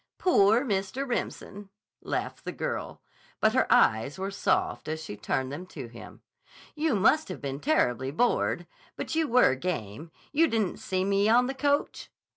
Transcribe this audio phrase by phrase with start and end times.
[0.17, 1.07] "Poor Mr.
[1.07, 1.69] Remsen!"
[2.01, 3.03] laughed the girl,
[3.39, 6.23] but her eyes were soft as she turned them to him.
[6.73, 8.65] "You must have been terribly bored.
[8.95, 10.09] But you were game.
[10.31, 12.09] You didn't see me on the coach?"